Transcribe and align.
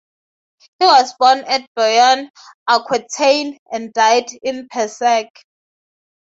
He 0.79 0.85
was 0.87 1.13
born 1.19 1.43
at 1.45 1.63
Bayonne, 1.75 2.31
Aquitaine, 2.67 3.59
and 3.71 3.93
died 3.93 4.31
in 4.41 4.67
Pessac. 4.67 5.27